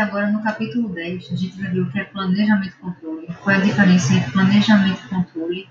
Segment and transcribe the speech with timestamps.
[0.00, 3.56] agora no capítulo 10, a gente vai ver o que é planejamento e controle, qual
[3.56, 5.68] é a diferença entre planejamento e controle,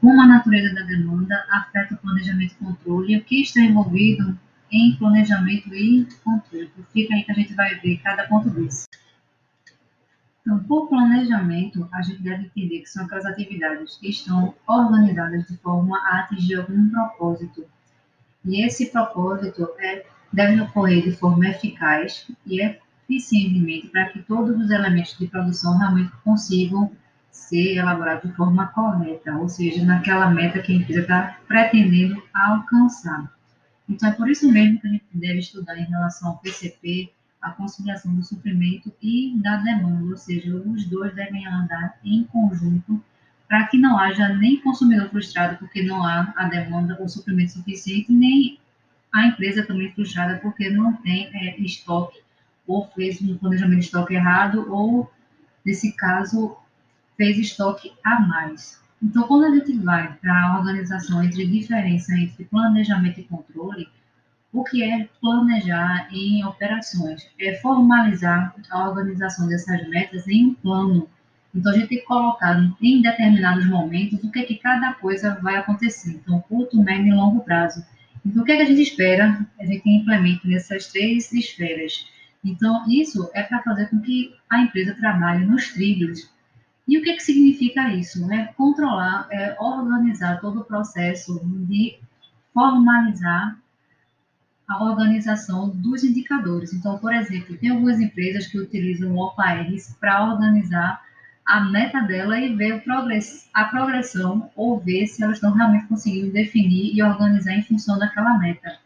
[0.00, 4.38] como a natureza da demanda afeta o planejamento e controle, e o que está envolvido
[4.70, 6.70] em planejamento e controle.
[6.72, 8.86] Então, fica aí que a gente vai ver cada ponto desse.
[10.40, 15.56] Então, por planejamento, a gente deve entender que são aquelas atividades que estão organizadas de
[15.58, 17.64] forma a atingir algum propósito.
[18.44, 22.60] E esse propósito é, deve ocorrer de forma eficaz e
[23.16, 26.90] eficientemente para que todos os elementos de produção realmente consigam
[27.30, 33.32] ser elaborados de forma correta, ou seja, naquela meta que a empresa está pretendendo alcançar.
[33.88, 37.50] Então, é por isso mesmo que a gente deve estudar em relação ao PCP, a
[37.50, 43.02] conciliação do suprimento e da demanda, ou seja, os dois devem andar em conjunto
[43.48, 48.12] para que não haja nem consumidor frustrado porque não há a demanda ou suprimento suficiente,
[48.12, 48.58] nem
[49.12, 52.21] a empresa também frustrada porque não tem é, estoque
[52.66, 55.10] ou fez um planejamento de estoque errado ou,
[55.64, 56.56] nesse caso,
[57.16, 58.80] fez estoque a mais.
[59.02, 63.88] Então, quando a gente vai para a organização entre diferença entre planejamento e controle,
[64.52, 67.26] o que é planejar em operações?
[67.38, 71.08] É formalizar a organização dessas metas em um plano.
[71.54, 75.38] Então, a gente tem que colocar em determinados momentos o que é que cada coisa
[75.42, 76.10] vai acontecer.
[76.10, 77.84] Então, curto, médio e longo prazo.
[78.24, 79.44] Então, o que é que a gente espera?
[79.58, 82.06] A gente implemente nessas três esferas.
[82.44, 86.30] Então, isso é para fazer com que a empresa trabalhe nos trilhos.
[86.88, 88.30] E o que, é que significa isso?
[88.32, 91.98] É controlar, é organizar todo o processo de
[92.52, 93.56] formalizar
[94.68, 96.72] a organização dos indicadores.
[96.72, 101.02] Então, por exemplo, tem algumas empresas que utilizam OKRs para organizar
[101.44, 102.82] a meta dela e ver
[103.52, 108.38] a progressão ou ver se elas estão realmente conseguindo definir e organizar em função daquela
[108.38, 108.78] meta.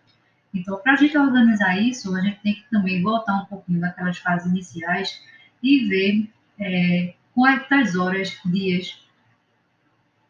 [0.57, 4.19] Então, para a gente organizar isso, a gente tem que também voltar um pouquinho daquelas
[4.19, 5.21] fases iniciais
[5.63, 8.99] e ver é, quantas horas, dias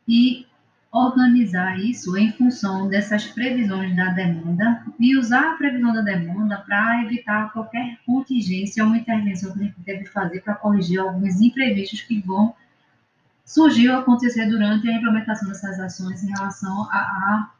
[0.08, 0.46] e
[0.92, 7.02] organizar isso em função dessas previsões da demanda e usar a previsão da demanda para
[7.04, 12.20] evitar qualquer contingência ou intervenção que a gente deve fazer para corrigir alguns imprevistos que
[12.20, 12.54] vão
[13.44, 17.50] surgir ou acontecer durante a implementação dessas ações em relação a, a,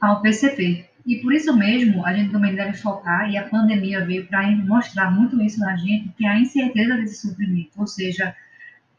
[0.00, 0.89] ao PCP.
[1.06, 5.10] E por isso mesmo, a gente também deve focar, e a pandemia veio para mostrar
[5.10, 8.34] muito isso na gente, que a incerteza desse suprimento, ou seja,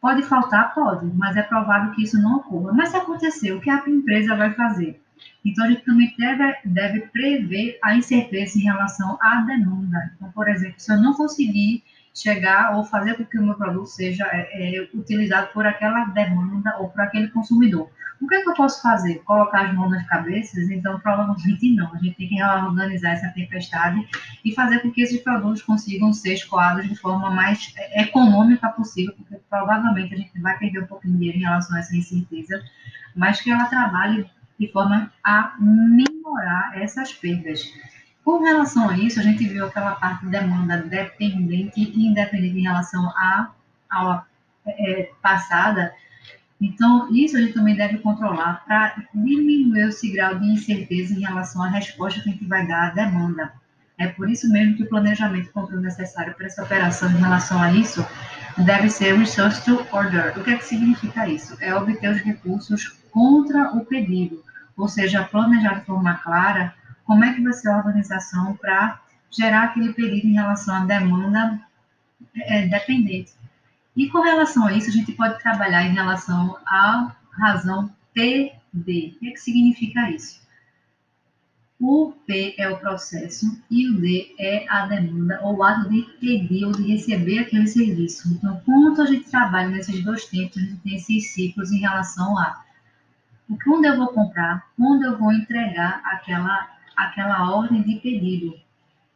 [0.01, 0.73] Pode faltar?
[0.73, 2.73] Pode, mas é provável que isso não ocorra.
[2.73, 5.00] Mas se acontecer, o que a empresa vai fazer?
[5.45, 10.11] Então, a gente também deve, deve prever a incerteza em relação à demanda.
[10.16, 13.88] Então, por exemplo, se eu não conseguir chegar ou fazer com que o meu produto
[13.88, 17.89] seja é, é, utilizado por aquela demanda ou por aquele consumidor.
[18.22, 19.16] O que, é que eu posso fazer?
[19.23, 20.69] Colocar as mãos nas cabeças?
[20.69, 21.91] Então, provavelmente não.
[21.91, 24.07] A gente tem que organizar essa tempestade
[24.45, 29.13] e fazer com que esses produtos consigam ser escoados de forma mais é, econômica possível,
[29.16, 32.61] porque provavelmente a gente vai perder um pouquinho de dinheiro em relação a essa incerteza,
[33.16, 34.29] mas que ela trabalhe
[34.59, 37.63] de forma a minorar essas perdas.
[38.24, 42.64] Com relação a isso, a gente viu aquela parte de demanda dependente e independente em
[42.64, 43.50] relação à
[43.90, 44.26] aula
[44.66, 45.94] é, passada.
[46.59, 51.64] Então, isso a gente também deve controlar para diminuir esse grau de incerteza em relação
[51.64, 53.52] à resposta que a gente vai dar à demanda.
[53.98, 57.62] É por isso mesmo que o planejamento e controle necessário para essa operação em relação
[57.62, 58.06] a isso
[58.58, 60.38] deve ser resource to order.
[60.38, 61.56] O que, é que significa isso?
[61.59, 64.44] É obter os recursos contra o pedido,
[64.78, 66.74] ou seja, planejar de forma clara
[67.11, 71.59] como é que vai ser a organização para gerar aquele pedido em relação à demanda
[72.33, 73.33] é, dependente.
[73.97, 79.11] E com relação a isso, a gente pode trabalhar em relação à razão PD.
[79.17, 80.39] O que, é que significa isso?
[81.77, 86.03] O P é o processo e o D é a demanda ou o ato de
[86.17, 88.29] pedir ou de receber aquele serviço.
[88.29, 92.40] Então, quando a gente trabalha nesses dois tempos, a gente tem esses ciclos em relação
[92.40, 92.64] a
[93.66, 98.56] quando eu vou comprar, quando eu vou entregar aquela aquela ordem de pedido.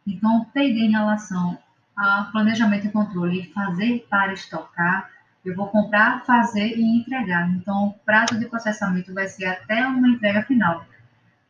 [0.05, 1.57] Então, PD em relação
[1.95, 5.09] a planejamento e controle, fazer para estocar,
[5.43, 7.49] eu vou comprar, fazer e entregar.
[7.51, 10.85] Então, o prazo de processamento vai ser até uma entrega final.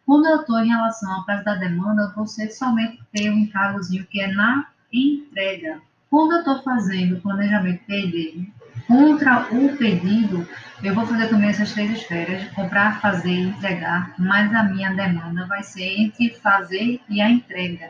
[0.06, 3.40] Quando eu estou em relação ao prazo da demanda, eu vou ser somente ter um
[3.40, 5.82] encargozinho que é na entrega.
[6.10, 8.48] Quando eu estou fazendo planejamento PD
[8.88, 10.48] contra o pedido,
[10.83, 15.45] eu vou fazer também essas três esferas, comprar, fazer e entregar, mas a minha demanda
[15.45, 17.89] vai ser entre fazer e a entrega.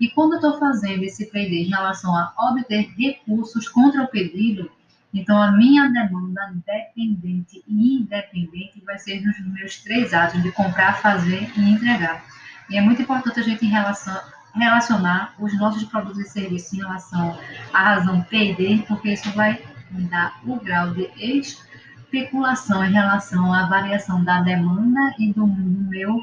[0.00, 4.70] E quando eu estou fazendo esse PD em relação a obter recursos contra o pedido,
[5.12, 11.00] então a minha demanda dependente e independente vai ser nos meus três atos de comprar,
[11.00, 12.24] fazer e entregar.
[12.68, 14.20] E é muito importante a gente em relação
[14.58, 17.38] relacionar os nossos produtos e serviços em relação
[17.72, 23.52] à razão P e D, porque isso vai dar o grau de especulação em relação
[23.52, 26.20] à variação da demanda e do meu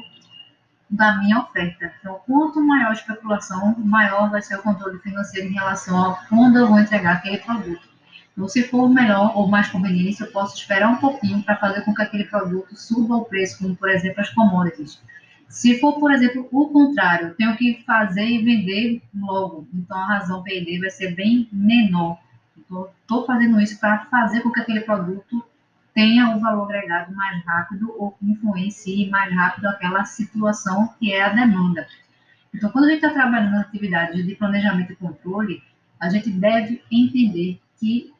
[0.90, 1.92] da minha oferta.
[1.98, 6.58] Então, quanto maior a especulação, maior vai ser o controle financeiro em relação a quando
[6.58, 7.88] eu vou entregar aquele produto.
[8.32, 11.94] Então, se for melhor ou mais conveniente, eu posso esperar um pouquinho para fazer com
[11.94, 15.00] que aquele produto suba o preço, como por exemplo as commodities.
[15.48, 20.42] Se for, por exemplo, o contrário, tenho que fazer e vender logo, então a razão
[20.42, 22.18] PD vai ser bem menor.
[22.64, 25.44] Estou fazendo isso para fazer com que aquele produto
[25.94, 31.22] tenha um valor agregado mais rápido ou que influencie mais rápido aquela situação que é
[31.22, 31.86] a demanda.
[32.52, 35.62] Então, quando a gente está trabalhando nas atividades de planejamento e controle,
[36.00, 38.12] a gente deve entender que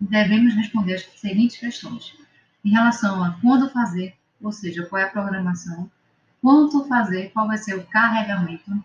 [0.00, 2.16] devemos responder as seguintes questões.
[2.64, 5.90] Em relação a quando fazer, ou seja, qual é a programação,
[6.40, 8.82] quanto fazer, qual vai ser o carregamento,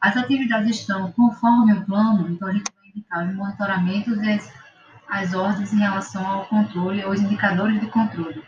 [0.00, 4.64] as atividades estão conforme o plano, então a gente vai os monitoramentos e as
[5.08, 8.42] as ordens em relação ao controle, os indicadores de controle.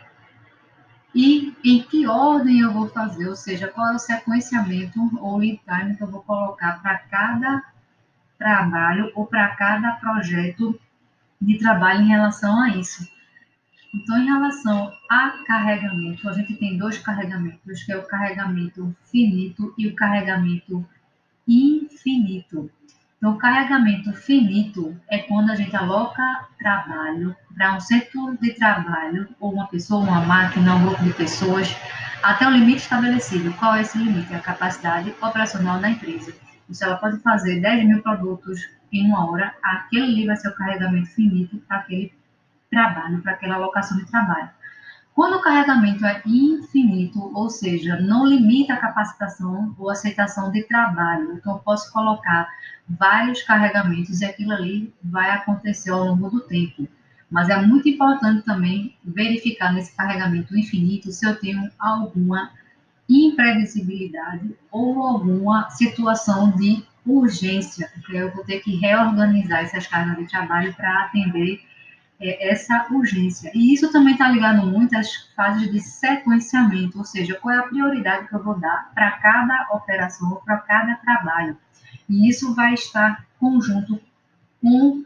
[1.13, 5.61] E em que ordem eu vou fazer, ou seja, qual é o sequenciamento ou lead
[5.65, 7.63] time que eu vou colocar para cada
[8.37, 10.79] trabalho ou para cada projeto
[11.41, 13.07] de trabalho em relação a isso.
[13.95, 19.73] Então, em relação a carregamento, a gente tem dois carregamentos, que é o carregamento finito
[19.77, 20.85] e o carregamento
[21.47, 22.69] infinito.
[23.17, 26.21] Então, o carregamento finito é quando a gente aloca
[26.59, 31.75] trabalho para um setor de trabalho, ou uma pessoa, uma máquina, um grupo de pessoas,
[32.21, 33.51] até o limite estabelecido.
[33.53, 34.33] Qual é esse limite?
[34.35, 36.31] A capacidade operacional da empresa.
[36.63, 38.61] Então, se ela pode fazer 10 mil produtos
[38.91, 42.13] em uma hora, aquele ali vai ser o carregamento finito para aquele
[42.69, 44.49] trabalho, para aquela alocação de trabalho.
[45.17, 51.33] Quando o carregamento é infinito, ou seja, não limita a capacitação ou aceitação de trabalho,
[51.33, 52.47] então eu posso colocar
[52.87, 56.87] vários carregamentos e aquilo ali vai acontecer ao longo do tempo.
[57.31, 62.51] Mas é muito importante também verificar nesse carregamento infinito se eu tenho alguma
[63.09, 70.29] imprevisibilidade ou alguma situação de urgência, porque eu vou ter que reorganizar essas cargas de
[70.29, 71.59] trabalho para atender
[72.19, 73.51] é, essa urgência.
[73.53, 77.63] E isso também está ligado muito às fases de sequenciamento, ou seja, qual é a
[77.63, 81.57] prioridade que eu vou dar para cada operação para cada trabalho.
[82.09, 84.01] E isso vai estar conjunto
[84.61, 85.05] com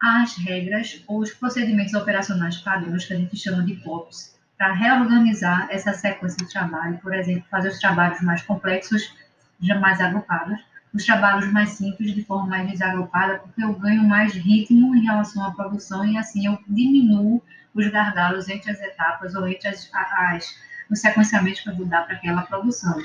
[0.00, 5.68] as regras ou os procedimentos operacionais padrões que a gente chama de POPs, para reorganizar
[5.70, 9.14] essa sequência de trabalho, por exemplo, fazer os trabalhos mais complexos,
[9.60, 10.60] já mais agrupados,
[10.92, 15.44] os trabalhos mais simples de forma mais desagrupada, porque eu ganho mais ritmo em relação
[15.44, 17.42] à produção e assim eu diminuo
[17.74, 20.54] os gargalos entre as etapas ou entre as, as
[20.90, 22.98] os sequenciamentos que eu vou dar para aquela produção.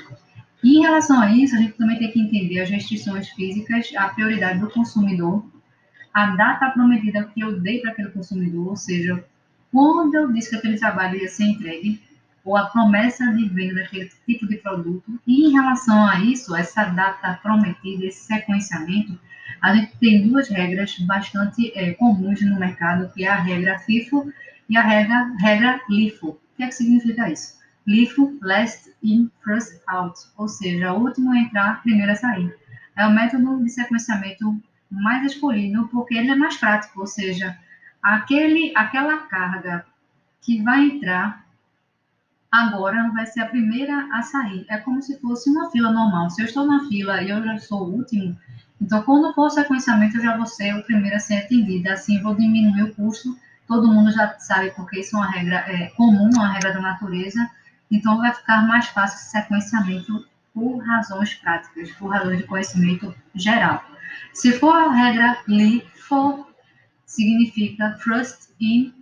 [0.62, 4.08] E em relação a isso, a gente também tem que entender as restrições físicas, a
[4.08, 5.44] prioridade do consumidor,
[6.12, 9.22] a data prometida que eu dei para aquele consumidor, ou seja,
[9.70, 12.00] quando eu disse que aquele trabalho ia ser entregue,
[12.44, 15.18] ou a promessa de venda daquele tipo de produto.
[15.26, 19.18] E em relação a isso, essa data prometida, esse sequenciamento,
[19.62, 24.30] a gente tem duas regras bastante é, comuns no mercado, que é a regra FIFO
[24.68, 26.28] e a regra, regra LIFO.
[26.28, 27.54] O que é que significa isso?
[27.86, 32.54] LIFO, last in, first out, ou seja, último entrar, primeiro a sair.
[32.96, 34.60] É o método de sequenciamento
[34.90, 37.58] mais escolhido porque ele é mais prático, ou seja,
[38.02, 39.84] aquele, aquela carga
[40.40, 41.43] que vai entrar
[42.54, 44.64] agora vai ser a primeira a sair.
[44.68, 46.30] É como se fosse uma fila normal.
[46.30, 48.36] Se eu estou na fila e eu já sou o último,
[48.80, 51.90] então quando for sequenciamento eu já vou ser o primeiro a ser atendido.
[51.90, 53.36] Assim vou diminuir o custo.
[53.66, 57.50] Todo mundo já sabe porque isso é uma regra é, comum, uma regra da natureza.
[57.90, 63.84] Então vai ficar mais fácil esse sequenciamento por razões práticas, por razões de conhecimento geral.
[64.32, 66.46] Se for a regra LIFO,
[67.04, 68.92] significa first in,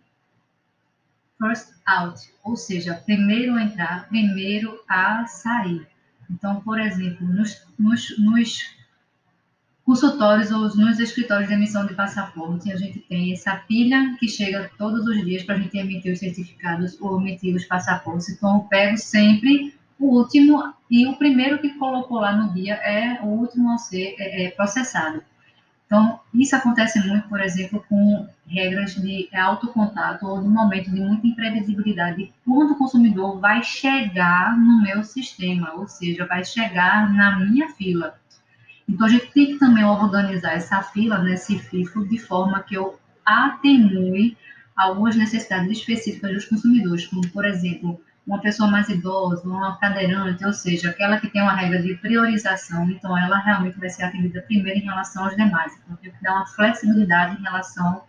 [1.42, 5.84] first out, ou seja, primeiro a entrar, primeiro a sair.
[6.30, 8.58] Então, por exemplo, nos, nos, nos
[9.84, 14.70] consultórios ou nos escritórios de emissão de passaporte, a gente tem essa pilha que chega
[14.78, 18.28] todos os dias para a gente emitir os certificados ou emitir os passaportes.
[18.28, 23.20] Então, eu pego sempre o último e o primeiro que colocou lá no dia é
[23.22, 25.22] o último a ser é, é processado.
[25.92, 31.26] Então, isso acontece muito, por exemplo, com regras de autocontato ou de momento de muita
[31.26, 37.68] imprevisibilidade, quando o consumidor vai chegar no meu sistema, ou seja, vai chegar na minha
[37.74, 38.14] fila.
[38.88, 42.98] Então, a gente tem que também organizar essa fila, nesse FIFO, de forma que eu
[43.22, 44.34] atenue
[44.74, 50.52] algumas necessidades específicas dos consumidores, como, por exemplo, uma pessoa mais idosa, uma cadeirante, ou
[50.52, 54.78] seja, aquela que tem uma regra de priorização, então ela realmente vai ser atendida primeiro
[54.78, 55.72] em relação aos demais.
[55.84, 58.02] Então, tenho que dar uma flexibilidade em relação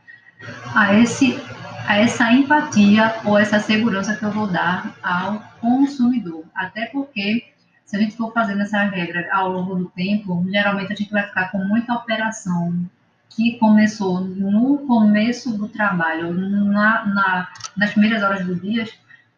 [0.76, 1.40] a, esse,
[1.88, 6.44] a essa empatia ou essa segurança que eu vou dar ao consumidor.
[6.54, 7.52] Até porque,
[7.84, 11.24] se a gente for fazendo essa regra ao longo do tempo, geralmente a gente vai
[11.24, 12.86] ficar com muita operação
[13.30, 18.86] que começou no começo do trabalho, na, na nas primeiras horas do dia,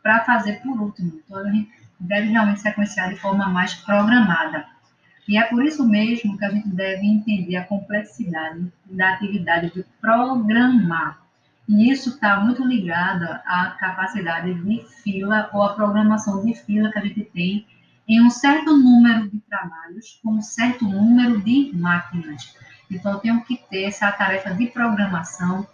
[0.06, 1.20] para fazer por último.
[1.26, 4.68] Então, gente deve realmente sequenciar de forma mais programada.
[5.28, 9.84] E é por isso mesmo que a gente deve entender a complexidade da atividade de
[10.00, 11.20] programar.
[11.68, 17.00] E isso está muito ligado à capacidade de fila ou à programação de fila que
[17.00, 17.66] a gente tem
[18.08, 22.56] em um certo número de trabalhos com um certo número de máquinas.
[22.92, 25.66] Então, eu tenho que ter essa tarefa de programação,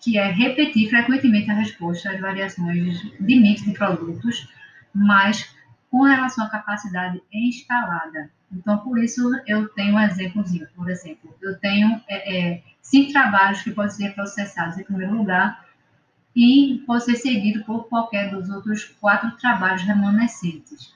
[0.00, 4.48] que é repetir frequentemente a resposta às variações de mix de produtos,
[4.94, 5.54] mas
[5.90, 8.30] com relação à capacidade em escalada.
[8.52, 10.66] Então, por isso, eu tenho um exemplozinho.
[10.74, 15.66] Por exemplo, eu tenho é, é, cinco trabalhos que podem ser processados em primeiro lugar
[16.34, 20.94] e pode ser seguido por qualquer dos outros quatro trabalhos remanescentes,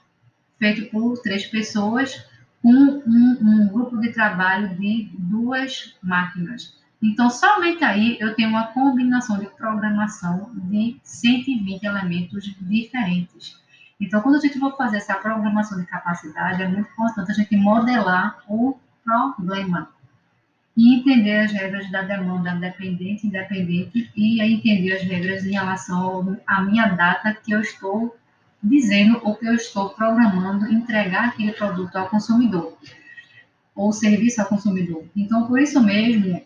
[0.59, 2.27] feito por três pessoas
[2.63, 6.81] com um, um grupo de trabalho de duas máquinas.
[7.03, 13.61] Então, somente aí eu tenho uma combinação de programação de 120 elementos diferentes.
[14.01, 17.57] Então, quando a gente for fazer essa programação de capacidade, é muito importante a gente
[17.57, 19.89] modelar o problema
[20.77, 26.63] e entender as regras da demanda dependente, independente e entender as regras em relação à
[26.63, 28.17] minha data que eu estou
[28.63, 32.79] dizendo ou que eu estou programando entregar aquele produto ao consumidor
[33.75, 35.05] ou serviço ao consumidor.
[35.17, 36.43] Então, por isso mesmo,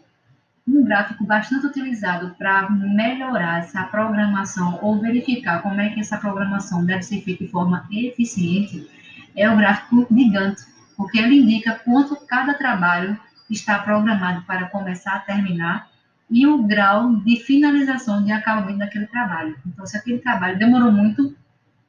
[0.66, 6.84] um gráfico bastante utilizado para melhorar essa programação ou verificar como é que essa programação
[6.84, 8.88] deve ser feita de forma eficiente
[9.36, 10.60] é o gráfico de Gantt,
[10.96, 13.18] porque ele indica quanto cada trabalho
[13.50, 15.88] está programado para começar a terminar
[16.28, 19.56] e o grau de finalização de acabamento daquele trabalho.
[19.64, 21.36] Então, se aquele trabalho demorou muito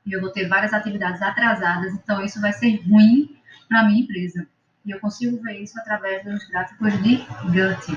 [0.06, 3.36] e eu vou ter várias atividades atrasadas, então isso vai ser ruim
[3.68, 4.48] para a minha empresa.
[4.86, 7.88] E eu consigo ver isso através dos gráficos de Gantt.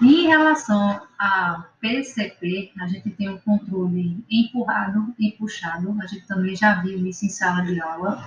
[0.00, 6.54] Em relação a PCP, a gente tem o controle empurrado e puxado, a gente também
[6.54, 8.24] já viu isso em sala de aula.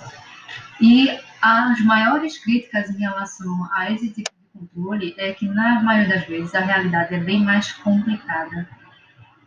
[0.81, 6.15] E as maiores críticas em relação a esse tipo de controle é que, na maioria
[6.15, 8.67] das vezes, a realidade é bem mais complicada.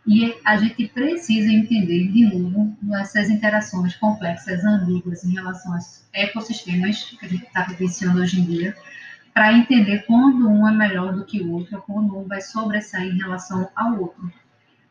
[0.07, 7.03] E a gente precisa entender, de novo, essas interações complexas, ambíguas em relação aos ecossistemas
[7.03, 8.75] que a gente está vivenciando hoje em dia,
[9.35, 13.17] para entender quando um é melhor do que o outro, quando um vai sobressair em
[13.17, 14.31] relação ao outro.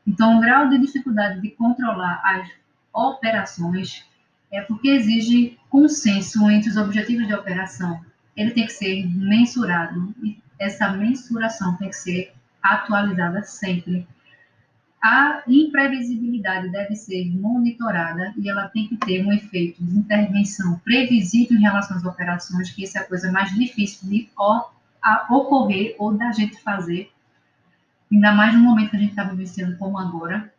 [0.06, 2.46] Então, o grau de dificuldade de controlar as
[2.92, 4.04] operações
[4.52, 8.04] é porque exige consenso entre os objetivos de operação.
[8.36, 14.06] Ele tem que ser mensurado e essa mensuração tem que ser atualizada sempre
[15.04, 21.58] a imprevisibilidade deve ser monitorada e ela tem que ter um efeito de intervenção previsível
[21.58, 24.30] em relação às operações, que isso é a coisa mais difícil de
[25.28, 27.12] ocorrer ou da gente fazer,
[28.10, 30.50] ainda mais no momento que a gente está vivenciando como agora.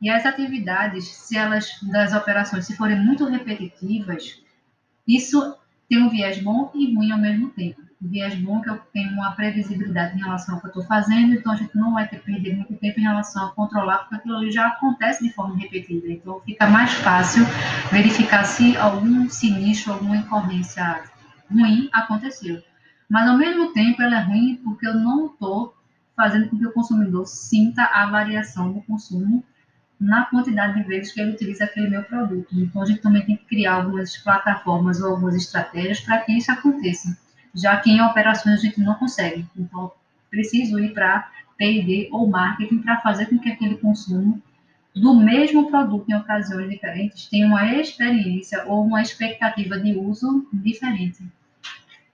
[0.00, 4.42] E as atividades, se elas das operações, se forem muito repetitivas,
[5.06, 5.56] isso
[5.88, 9.32] tem um viés bom e ruim ao mesmo tempo viés bom que eu tenho uma
[9.32, 12.24] previsibilidade em relação ao que eu estou fazendo, então a gente não vai ter que
[12.24, 16.08] perder muito tempo em relação a controlar, porque aquilo ali já acontece de forma repetida.
[16.08, 17.44] Então fica mais fácil
[17.92, 21.04] verificar se algum sinistro, alguma ocorrência
[21.50, 22.60] ruim aconteceu.
[23.08, 25.74] Mas ao mesmo tempo ela é ruim porque eu não estou
[26.16, 29.44] fazendo com que o consumidor sinta a variação do consumo
[30.00, 32.48] na quantidade de vezes que ele utiliza aquele meu produto.
[32.52, 36.50] Então a gente também tem que criar algumas plataformas ou algumas estratégias para que isso
[36.50, 37.16] aconteça
[37.54, 39.46] já que em operações a gente não consegue.
[39.56, 39.92] Então,
[40.30, 44.42] preciso ir para P&D ou marketing para fazer com que aquele consumo
[44.94, 51.24] do mesmo produto em ocasiões diferentes tenha uma experiência ou uma expectativa de uso diferente.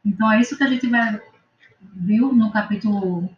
[0.04, 1.20] Então, é isso que a gente vai
[1.94, 3.28] viu no capítulo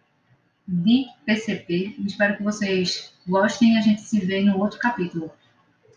[0.66, 1.96] de PCP.
[2.06, 5.30] Espero que vocês gostem e a gente se vê no outro capítulo.